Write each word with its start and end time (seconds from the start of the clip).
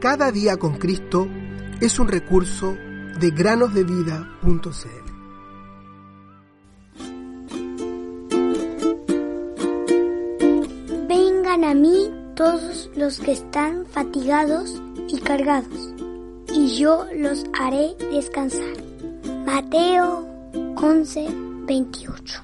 Cada 0.00 0.32
día 0.32 0.56
con 0.56 0.78
Cristo 0.78 1.28
es 1.78 1.98
un 1.98 2.08
recurso 2.08 2.74
de 3.20 3.30
granosdevida.cl. 3.32 4.30
Vengan 11.06 11.64
a 11.64 11.74
mí 11.74 12.10
todos 12.34 12.88
los 12.96 13.20
que 13.20 13.32
están 13.32 13.84
fatigados 13.84 14.80
y 15.06 15.20
cargados, 15.20 15.92
y 16.50 16.78
yo 16.78 17.04
los 17.14 17.44
haré 17.52 17.94
descansar. 18.10 18.82
Mateo 19.44 20.26
11, 20.76 21.28
28. 21.66 22.42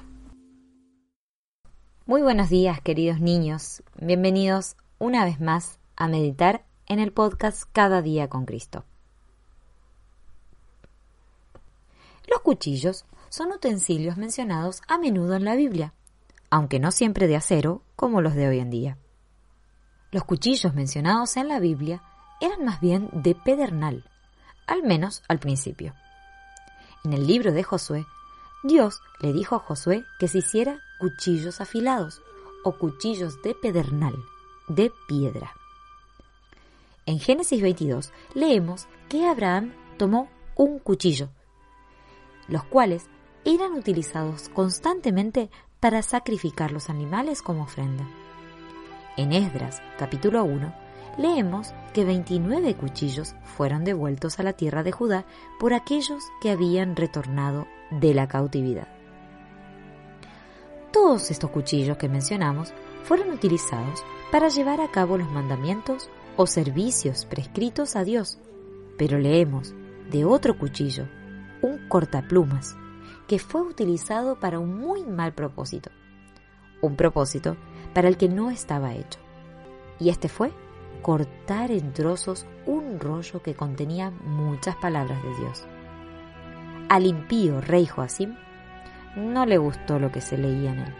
Muy 2.05 2.21
buenos 2.21 2.49
días, 2.51 2.81
queridos 2.81 3.19
niños. 3.19 3.81
Bienvenidos 3.99 4.75
una 4.99 5.25
vez 5.25 5.41
más 5.41 5.79
a 5.95 6.07
meditar 6.07 6.66
en 6.87 6.99
el 6.99 7.11
podcast 7.11 7.63
Cada 7.71 8.01
día 8.01 8.29
con 8.29 8.45
Cristo. 8.45 8.85
Los 12.27 12.41
cuchillos 12.41 13.05
son 13.29 13.51
utensilios 13.51 14.17
mencionados 14.17 14.81
a 14.87 14.97
menudo 14.97 15.35
en 15.35 15.45
la 15.45 15.55
Biblia, 15.55 15.93
aunque 16.49 16.79
no 16.79 16.91
siempre 16.91 17.27
de 17.27 17.35
acero 17.35 17.81
como 17.95 18.21
los 18.21 18.35
de 18.35 18.47
hoy 18.47 18.59
en 18.59 18.69
día. 18.69 18.97
Los 20.11 20.23
cuchillos 20.23 20.73
mencionados 20.73 21.35
en 21.35 21.49
la 21.49 21.59
Biblia 21.59 22.01
eran 22.39 22.63
más 22.63 22.79
bien 22.79 23.09
de 23.11 23.35
pedernal, 23.35 24.09
al 24.65 24.83
menos 24.83 25.23
al 25.27 25.39
principio. 25.39 25.93
En 27.03 27.13
el 27.13 27.27
libro 27.27 27.51
de 27.51 27.63
Josué, 27.63 28.05
Dios 28.63 29.01
le 29.19 29.33
dijo 29.33 29.55
a 29.55 29.59
Josué 29.59 30.05
que 30.19 30.27
se 30.27 30.39
hiciera 30.39 30.79
cuchillos 30.99 31.59
afilados 31.59 32.21
o 32.63 32.77
cuchillos 32.77 33.41
de 33.41 33.55
pedernal, 33.55 34.15
de 34.67 34.91
piedra. 35.07 35.53
En 37.07 37.19
Génesis 37.19 37.61
22 37.61 38.11
leemos 38.33 38.89
que 39.07 39.25
Abraham 39.25 39.71
tomó 39.97 40.27
un 40.57 40.77
cuchillo, 40.77 41.29
los 42.49 42.65
cuales 42.65 43.09
eran 43.45 43.71
utilizados 43.75 44.49
constantemente 44.49 45.49
para 45.79 46.01
sacrificar 46.01 46.73
los 46.73 46.89
animales 46.89 47.41
como 47.41 47.63
ofrenda. 47.63 48.05
En 49.15 49.31
Esdras 49.31 49.81
capítulo 49.97 50.43
1 50.43 50.73
leemos 51.17 51.73
que 51.93 52.03
29 52.03 52.75
cuchillos 52.75 53.35
fueron 53.55 53.85
devueltos 53.85 54.41
a 54.41 54.43
la 54.43 54.51
tierra 54.51 54.83
de 54.83 54.91
Judá 54.91 55.25
por 55.61 55.73
aquellos 55.73 56.21
que 56.41 56.51
habían 56.51 56.97
retornado 56.97 57.67
de 57.89 58.13
la 58.13 58.27
cautividad. 58.27 58.89
Todos 60.91 61.31
estos 61.31 61.51
cuchillos 61.51 61.95
que 61.95 62.09
mencionamos 62.09 62.73
fueron 63.03 63.29
utilizados 63.31 64.03
para 64.29 64.49
llevar 64.49 64.81
a 64.81 64.91
cabo 64.91 65.17
los 65.17 65.31
mandamientos 65.31 66.09
o 66.37 66.45
servicios 66.45 67.25
prescritos 67.25 67.95
a 67.95 68.03
Dios, 68.03 68.39
pero 68.97 69.17
leemos 69.17 69.73
de 70.11 70.23
otro 70.23 70.57
cuchillo, 70.57 71.07
un 71.63 71.89
cortaplumas, 71.89 72.77
que 73.27 73.39
fue 73.39 73.61
utilizado 73.61 74.39
para 74.39 74.59
un 74.59 74.79
muy 74.79 75.03
mal 75.03 75.33
propósito, 75.33 75.89
un 76.81 76.95
propósito 76.95 77.57
para 77.93 78.07
el 78.07 78.17
que 78.17 78.29
no 78.29 78.51
estaba 78.51 78.93
hecho. 78.93 79.19
Y 79.99 80.09
este 80.09 80.29
fue 80.29 80.53
cortar 81.01 81.71
en 81.71 81.91
trozos 81.91 82.45
un 82.67 82.99
rollo 82.99 83.41
que 83.41 83.55
contenía 83.55 84.11
muchas 84.11 84.75
palabras 84.75 85.21
de 85.23 85.35
Dios. 85.37 85.65
Al 86.87 87.05
impío 87.05 87.61
rey 87.61 87.87
Joacim 87.87 88.35
no 89.15 89.45
le 89.47 89.57
gustó 89.57 89.97
lo 89.97 90.11
que 90.11 90.21
se 90.21 90.37
leía 90.37 90.71
en 90.71 90.79
él. 90.79 90.95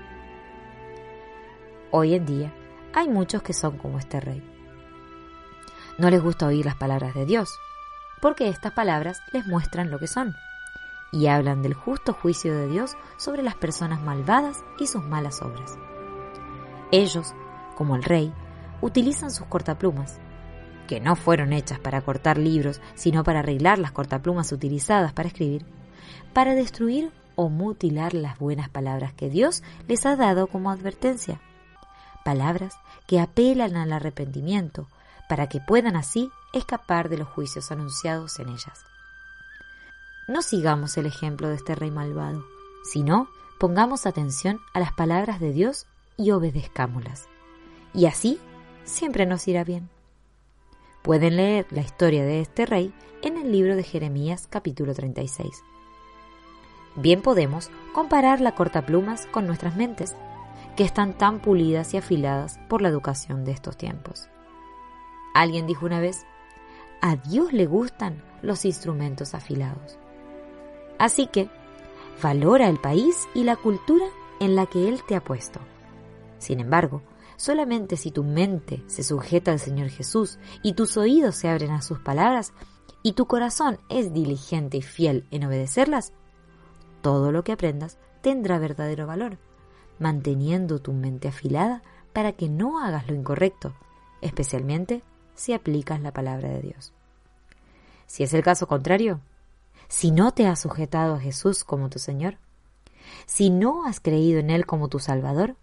Hoy 1.91 2.15
en 2.15 2.25
día 2.25 2.53
hay 2.93 3.07
muchos 3.07 3.43
que 3.43 3.53
son 3.53 3.77
como 3.77 3.99
este 3.99 4.19
rey 4.19 4.56
no 5.97 6.09
les 6.09 6.21
gusta 6.21 6.47
oír 6.47 6.65
las 6.65 6.75
palabras 6.75 7.13
de 7.13 7.25
Dios, 7.25 7.59
porque 8.21 8.49
estas 8.49 8.73
palabras 8.73 9.21
les 9.31 9.45
muestran 9.47 9.91
lo 9.91 9.99
que 9.99 10.07
son, 10.07 10.35
y 11.11 11.27
hablan 11.27 11.61
del 11.61 11.73
justo 11.73 12.13
juicio 12.13 12.53
de 12.53 12.67
Dios 12.67 12.97
sobre 13.17 13.43
las 13.43 13.55
personas 13.55 14.01
malvadas 14.01 14.63
y 14.79 14.87
sus 14.87 15.03
malas 15.03 15.41
obras. 15.41 15.77
Ellos, 16.91 17.33
como 17.75 17.95
el 17.95 18.03
rey, 18.03 18.33
utilizan 18.81 19.31
sus 19.31 19.47
cortaplumas, 19.47 20.19
que 20.87 20.99
no 20.99 21.15
fueron 21.15 21.53
hechas 21.53 21.79
para 21.79 22.01
cortar 22.01 22.37
libros, 22.37 22.81
sino 22.95 23.23
para 23.23 23.39
arreglar 23.39 23.77
las 23.77 23.91
cortaplumas 23.91 24.51
utilizadas 24.51 25.13
para 25.13 25.27
escribir, 25.27 25.65
para 26.33 26.55
destruir 26.55 27.11
o 27.35 27.49
mutilar 27.49 28.13
las 28.13 28.39
buenas 28.39 28.69
palabras 28.69 29.13
que 29.13 29.29
Dios 29.29 29.63
les 29.87 30.05
ha 30.05 30.15
dado 30.15 30.47
como 30.47 30.71
advertencia. 30.71 31.41
Palabras 32.23 32.75
que 33.05 33.19
apelan 33.19 33.75
al 33.75 33.93
arrepentimiento, 33.93 34.87
para 35.27 35.47
que 35.47 35.59
puedan 35.59 35.95
así 35.95 36.31
escapar 36.53 37.09
de 37.09 37.17
los 37.17 37.27
juicios 37.27 37.71
anunciados 37.71 38.39
en 38.39 38.49
ellas. 38.49 38.85
No 40.27 40.41
sigamos 40.41 40.97
el 40.97 41.05
ejemplo 41.05 41.47
de 41.49 41.55
este 41.55 41.75
rey 41.75 41.91
malvado, 41.91 42.45
sino 42.83 43.29
pongamos 43.59 44.05
atención 44.05 44.59
a 44.73 44.79
las 44.79 44.91
palabras 44.93 45.39
de 45.39 45.51
Dios 45.51 45.87
y 46.17 46.31
obedezcámoslas. 46.31 47.27
Y 47.93 48.05
así 48.05 48.39
siempre 48.83 49.25
nos 49.25 49.47
irá 49.47 49.63
bien. 49.63 49.89
Pueden 51.01 51.37
leer 51.37 51.65
la 51.69 51.81
historia 51.81 52.25
de 52.25 52.41
este 52.41 52.65
rey 52.65 52.93
en 53.21 53.37
el 53.37 53.51
libro 53.51 53.75
de 53.75 53.83
Jeremías 53.83 54.47
capítulo 54.49 54.93
36. 54.93 55.63
Bien 56.95 57.21
podemos 57.21 57.69
comparar 57.93 58.41
la 58.41 58.55
cortaplumas 58.55 59.27
con 59.27 59.47
nuestras 59.47 59.75
mentes, 59.75 60.15
que 60.75 60.83
están 60.83 61.13
tan 61.13 61.39
pulidas 61.39 61.93
y 61.93 61.97
afiladas 61.97 62.59
por 62.67 62.81
la 62.81 62.89
educación 62.89 63.45
de 63.45 63.51
estos 63.51 63.77
tiempos. 63.77 64.27
Alguien 65.37 65.67
dijo 65.67 65.85
una 65.85 65.99
vez, 65.99 66.25
a 66.99 67.15
Dios 67.15 67.53
le 67.53 67.67
gustan 67.67 68.23
los 68.41 68.65
instrumentos 68.65 69.35
afilados. 69.35 69.99
Así 70.97 71.27
que, 71.27 71.47
valora 72.23 72.67
el 72.67 72.79
país 72.79 73.27
y 73.35 73.43
la 73.43 73.55
cultura 73.55 74.07
en 74.39 74.55
la 74.55 74.65
que 74.65 74.89
Él 74.89 74.99
te 75.07 75.15
ha 75.15 75.23
puesto. 75.23 75.59
Sin 76.39 76.59
embargo, 76.59 77.03
solamente 77.35 77.97
si 77.97 78.09
tu 78.09 78.23
mente 78.23 78.83
se 78.87 79.03
sujeta 79.03 79.51
al 79.51 79.59
Señor 79.59 79.89
Jesús 79.89 80.39
y 80.63 80.73
tus 80.73 80.97
oídos 80.97 81.35
se 81.35 81.49
abren 81.49 81.69
a 81.69 81.83
sus 81.83 81.99
palabras 81.99 82.51
y 83.03 83.13
tu 83.13 83.27
corazón 83.27 83.77
es 83.89 84.11
diligente 84.15 84.77
y 84.77 84.81
fiel 84.81 85.27
en 85.29 85.45
obedecerlas, 85.45 86.13
todo 87.03 87.31
lo 87.31 87.43
que 87.43 87.51
aprendas 87.51 87.99
tendrá 88.21 88.57
verdadero 88.57 89.05
valor, 89.05 89.37
manteniendo 89.99 90.79
tu 90.79 90.93
mente 90.93 91.27
afilada 91.27 91.83
para 92.11 92.31
que 92.31 92.49
no 92.49 92.83
hagas 92.83 93.07
lo 93.07 93.13
incorrecto, 93.13 93.75
especialmente 94.21 95.03
si 95.37 95.53
aplicas 95.53 96.01
la 96.01 96.11
palabra 96.11 96.49
de 96.49 96.61
Dios. 96.61 96.91
Si 98.07 98.23
es 98.23 98.33
el 98.33 98.43
caso 98.43 98.67
contrario, 98.67 99.21
si 99.87 100.11
no 100.11 100.31
te 100.33 100.47
has 100.47 100.59
sujetado 100.59 101.15
a 101.15 101.19
Jesús 101.19 101.63
como 101.63 101.89
tu 101.89 101.99
Señor, 101.99 102.37
si 103.25 103.49
no 103.49 103.85
has 103.85 103.99
creído 103.99 104.39
en 104.39 104.49
Él 104.49 104.65
como 104.65 104.89
tu 104.89 104.99
Salvador, 104.99 105.55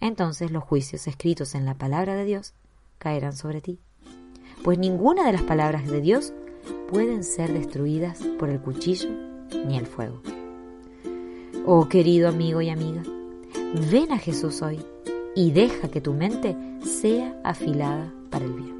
entonces 0.00 0.50
los 0.50 0.64
juicios 0.64 1.06
escritos 1.06 1.54
en 1.54 1.64
la 1.64 1.74
palabra 1.74 2.14
de 2.14 2.24
Dios 2.24 2.52
caerán 2.98 3.34
sobre 3.34 3.60
ti, 3.60 3.78
pues 4.62 4.78
ninguna 4.78 5.24
de 5.24 5.32
las 5.32 5.42
palabras 5.42 5.86
de 5.88 6.00
Dios 6.00 6.32
pueden 6.88 7.24
ser 7.24 7.52
destruidas 7.52 8.18
por 8.38 8.50
el 8.50 8.60
cuchillo 8.60 9.10
ni 9.66 9.78
el 9.78 9.86
fuego. 9.86 10.20
Oh 11.66 11.88
querido 11.88 12.28
amigo 12.28 12.60
y 12.60 12.70
amiga, 12.70 13.02
ven 13.90 14.12
a 14.12 14.18
Jesús 14.18 14.60
hoy 14.62 14.84
y 15.36 15.52
deja 15.52 15.88
que 15.88 16.00
tu 16.00 16.12
mente 16.12 16.56
sea 16.82 17.38
afilada 17.44 18.12
para 18.30 18.44
el 18.44 18.52
bien. 18.52 18.79